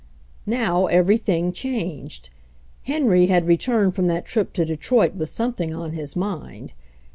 [0.47, 2.31] Now everything changed.
[2.85, 6.73] Henry had returned from that trip to Detroit with something on his mind.